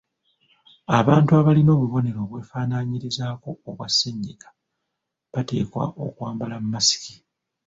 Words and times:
Abantu 0.99 1.29
abalina 1.39 1.71
obubonero 1.77 2.19
obwefaanaanyirizaako 2.25 3.49
obwa 3.69 3.87
ssennyiga 3.91 4.49
bateekwa 5.33 5.83
okwambala 6.05 6.55
masiki. 6.71 7.15